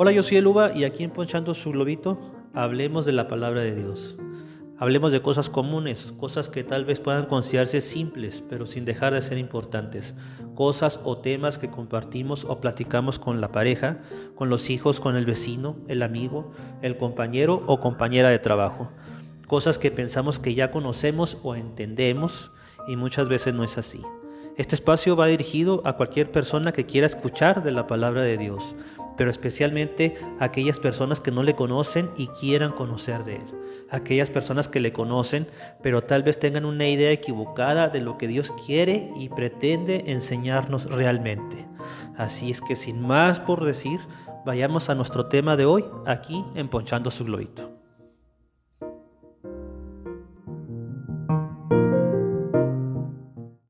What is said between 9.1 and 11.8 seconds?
de ser importantes. Cosas o temas que